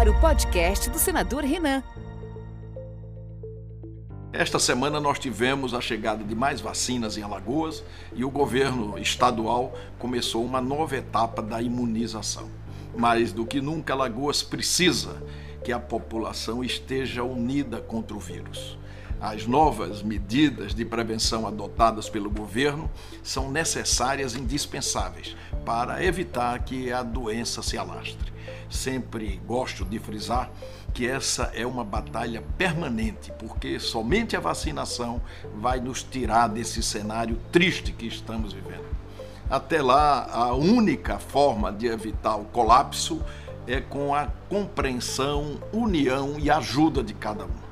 ar 0.00 0.08
o 0.08 0.18
podcast 0.18 0.88
do 0.88 0.98
senador 0.98 1.44
Renan. 1.44 1.82
Esta 4.32 4.58
semana 4.58 4.98
nós 4.98 5.18
tivemos 5.18 5.74
a 5.74 5.80
chegada 5.82 6.24
de 6.24 6.34
mais 6.34 6.58
vacinas 6.58 7.18
em 7.18 7.22
Alagoas 7.22 7.84
e 8.14 8.24
o 8.24 8.30
governo 8.30 8.98
estadual 8.98 9.78
começou 9.98 10.42
uma 10.42 10.58
nova 10.58 10.96
etapa 10.96 11.42
da 11.42 11.60
imunização. 11.60 12.48
Mais 12.96 13.30
do 13.30 13.44
que 13.44 13.60
nunca, 13.60 13.92
Alagoas 13.92 14.42
precisa 14.42 15.22
que 15.62 15.70
a 15.70 15.78
população 15.78 16.64
esteja 16.64 17.22
unida 17.22 17.78
contra 17.78 18.16
o 18.16 18.20
vírus. 18.20 18.78
As 19.20 19.46
novas 19.46 20.02
medidas 20.02 20.74
de 20.74 20.82
prevenção 20.82 21.46
adotadas 21.46 22.08
pelo 22.08 22.30
governo 22.30 22.90
são 23.22 23.50
necessárias 23.50 24.34
e 24.34 24.40
indispensáveis 24.40 25.36
para 25.62 26.02
evitar 26.02 26.58
que 26.60 26.90
a 26.90 27.02
doença 27.02 27.62
se 27.62 27.76
alastre. 27.76 28.32
Sempre 28.70 29.38
gosto 29.46 29.84
de 29.84 29.98
frisar 29.98 30.50
que 30.94 31.06
essa 31.06 31.50
é 31.54 31.66
uma 31.66 31.84
batalha 31.84 32.42
permanente, 32.56 33.30
porque 33.38 33.78
somente 33.78 34.38
a 34.38 34.40
vacinação 34.40 35.20
vai 35.54 35.80
nos 35.80 36.02
tirar 36.02 36.48
desse 36.48 36.82
cenário 36.82 37.38
triste 37.52 37.92
que 37.92 38.06
estamos 38.06 38.54
vivendo. 38.54 38.88
Até 39.50 39.82
lá, 39.82 40.30
a 40.32 40.54
única 40.54 41.18
forma 41.18 41.70
de 41.70 41.86
evitar 41.86 42.36
o 42.36 42.46
colapso 42.46 43.22
é 43.66 43.82
com 43.82 44.14
a 44.14 44.28
compreensão, 44.48 45.60
união 45.74 46.36
e 46.38 46.50
ajuda 46.50 47.02
de 47.02 47.12
cada 47.12 47.44
um 47.44 47.69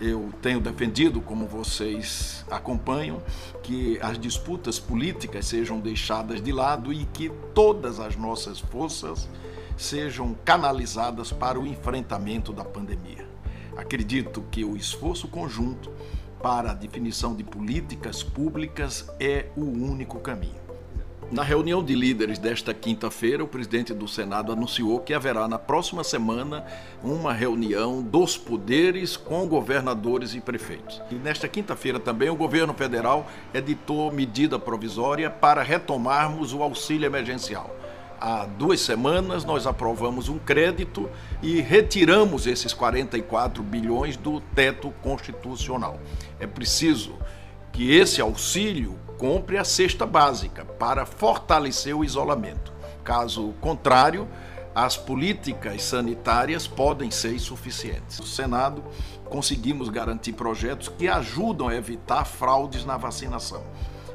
eu 0.00 0.32
tenho 0.40 0.60
defendido, 0.60 1.20
como 1.20 1.46
vocês 1.46 2.44
acompanham, 2.50 3.22
que 3.62 3.98
as 4.00 4.18
disputas 4.18 4.78
políticas 4.78 5.46
sejam 5.46 5.78
deixadas 5.78 6.42
de 6.42 6.50
lado 6.50 6.92
e 6.92 7.04
que 7.04 7.30
todas 7.54 8.00
as 8.00 8.16
nossas 8.16 8.58
forças 8.58 9.28
sejam 9.76 10.34
canalizadas 10.44 11.32
para 11.32 11.60
o 11.60 11.66
enfrentamento 11.66 12.52
da 12.52 12.64
pandemia. 12.64 13.28
Acredito 13.76 14.42
que 14.50 14.64
o 14.64 14.76
esforço 14.76 15.28
conjunto 15.28 15.90
para 16.42 16.70
a 16.70 16.74
definição 16.74 17.34
de 17.34 17.44
políticas 17.44 18.22
públicas 18.22 19.10
é 19.20 19.46
o 19.56 19.64
único 19.64 20.18
caminho. 20.20 20.69
Na 21.30 21.44
reunião 21.44 21.80
de 21.80 21.94
líderes 21.94 22.40
desta 22.40 22.74
quinta-feira, 22.74 23.44
o 23.44 23.46
presidente 23.46 23.94
do 23.94 24.08
Senado 24.08 24.50
anunciou 24.50 24.98
que 24.98 25.14
haverá 25.14 25.46
na 25.46 25.60
próxima 25.60 26.02
semana 26.02 26.64
uma 27.04 27.32
reunião 27.32 28.02
dos 28.02 28.36
poderes 28.36 29.16
com 29.16 29.46
governadores 29.46 30.34
e 30.34 30.40
prefeitos. 30.40 31.00
E 31.08 31.14
nesta 31.14 31.46
quinta-feira 31.46 32.00
também 32.00 32.28
o 32.30 32.34
governo 32.34 32.74
federal 32.74 33.30
editou 33.54 34.10
medida 34.10 34.58
provisória 34.58 35.30
para 35.30 35.62
retomarmos 35.62 36.52
o 36.52 36.64
auxílio 36.64 37.06
emergencial. 37.06 37.76
Há 38.20 38.46
duas 38.46 38.80
semanas 38.80 39.44
nós 39.44 39.68
aprovamos 39.68 40.28
um 40.28 40.36
crédito 40.36 41.08
e 41.40 41.60
retiramos 41.60 42.48
esses 42.48 42.74
44 42.74 43.62
bilhões 43.62 44.16
do 44.16 44.40
teto 44.40 44.92
constitucional. 45.00 46.00
É 46.40 46.46
preciso 46.46 47.14
que 47.80 47.96
esse 47.96 48.20
auxílio 48.20 48.98
compre 49.16 49.56
a 49.56 49.64
cesta 49.64 50.04
básica 50.04 50.66
para 50.66 51.06
fortalecer 51.06 51.96
o 51.96 52.04
isolamento. 52.04 52.70
Caso 53.02 53.54
contrário, 53.58 54.28
as 54.74 54.98
políticas 54.98 55.82
sanitárias 55.84 56.66
podem 56.66 57.10
ser 57.10 57.32
insuficientes. 57.32 58.20
No 58.20 58.26
Senado, 58.26 58.84
conseguimos 59.24 59.88
garantir 59.88 60.34
projetos 60.34 60.90
que 60.90 61.08
ajudam 61.08 61.68
a 61.68 61.74
evitar 61.74 62.26
fraudes 62.26 62.84
na 62.84 62.98
vacinação. 62.98 63.62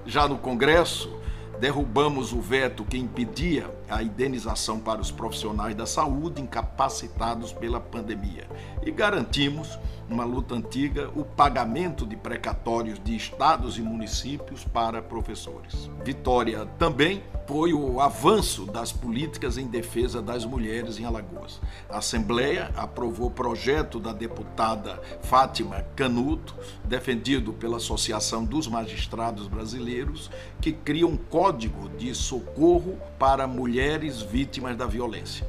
Já 0.06 0.28
no 0.28 0.38
Congresso, 0.38 1.20
derrubamos 1.60 2.34
o 2.34 2.42
veto 2.42 2.86
que 2.86 3.00
impedia 3.00 3.68
a 3.90 4.02
indenização 4.02 4.80
para 4.80 5.02
os 5.02 5.12
profissionais 5.12 5.76
da 5.76 5.86
saúde 5.86 6.42
incapacitados 6.42 7.54
pela 7.54 7.80
pandemia 7.80 8.48
e 8.84 8.92
garantimos, 8.92 9.80
uma 10.10 10.24
luta 10.24 10.56
antiga, 10.56 11.10
o 11.16 11.24
pagamento 11.24 12.06
de 12.06 12.16
precatórios 12.16 13.00
de 13.04 13.16
estados 13.16 13.78
e 13.78 13.82
municípios 13.82 14.64
para 14.64 15.02
professores. 15.02 15.90
Vitória 16.04 16.66
também 16.78 17.24
foi 17.48 17.74
o 17.74 18.02
avanço 18.02 18.66
das 18.66 18.92
políticas 18.92 19.58
em 19.58 19.68
defesa 19.68 20.22
das 20.22 20.46
mulheres 20.46 21.00
em 21.00 21.06
Alagoas. 21.06 21.62
A 21.90 22.00
Assembleia 22.00 22.72
aprovou 22.76 23.28
o 23.28 23.32
projeto 23.32 24.00
da 24.00 24.12
deputada 24.12 25.00
Fátima 25.22 25.86
Canuto, 25.96 26.56
defendido 26.84 27.54
pela 27.54 27.78
Associação 27.78 28.44
dos 28.44 28.68
Magistrados 28.68 29.48
Brasileiros, 29.48 30.32
que 30.60 30.72
cria 30.72 31.06
um 31.06 31.18
código 31.18 31.90
de 31.90 32.14
socorro 32.16 32.98
para 33.20 33.48
mulheres 33.48 34.22
vítimas 34.22 34.76
da 34.76 34.86
violência 34.86 35.48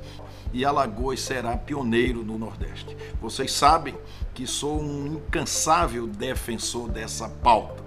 e 0.52 0.64
Alagoas 0.64 1.20
será 1.20 1.56
pioneiro 1.56 2.24
no 2.24 2.38
Nordeste. 2.38 2.96
Vocês 3.20 3.52
sabem 3.52 3.94
que 4.32 4.46
sou 4.46 4.80
um 4.80 5.06
incansável 5.06 6.06
defensor 6.06 6.88
dessa 6.88 7.28
pauta. 7.28 7.85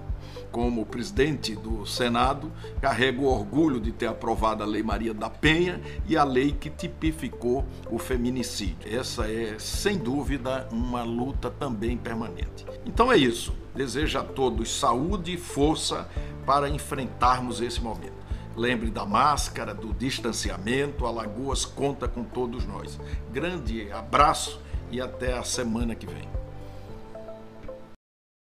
Como 0.52 0.86
presidente 0.86 1.56
do 1.56 1.86
Senado, 1.86 2.52
carrego 2.82 3.24
o 3.24 3.28
orgulho 3.28 3.80
de 3.80 3.92
ter 3.92 4.08
aprovado 4.08 4.64
a 4.64 4.66
Lei 4.66 4.82
Maria 4.82 5.14
da 5.14 5.30
Penha 5.30 5.80
e 6.08 6.18
a 6.18 6.24
lei 6.24 6.52
que 6.52 6.70
tipificou 6.70 7.64
o 7.90 8.00
feminicídio. 8.00 8.78
Essa 8.86 9.30
é, 9.30 9.56
sem 9.60 9.98
dúvida, 9.98 10.68
uma 10.72 11.04
luta 11.04 11.52
também 11.52 11.96
permanente. 11.98 12.66
Então 12.86 13.12
é 13.12 13.18
isso. 13.18 13.54
Desejo 13.76 14.18
a 14.18 14.24
todos 14.24 14.80
saúde 14.80 15.34
e 15.34 15.38
força 15.38 16.10
para 16.46 16.68
enfrentarmos 16.68 17.62
esse 17.62 17.80
momento. 17.80 18.20
Lembre 18.56 18.90
da 18.90 19.06
máscara, 19.06 19.74
do 19.74 19.94
distanciamento. 19.94 21.06
Alagoas 21.06 21.64
conta 21.64 22.08
com 22.08 22.24
todos 22.24 22.66
nós. 22.66 23.00
Grande 23.32 23.92
abraço 23.92 24.60
e 24.92 25.00
até 25.00 25.38
a 25.38 25.44
semana 25.44 25.96
que 25.96 26.06
vem. 26.06 26.28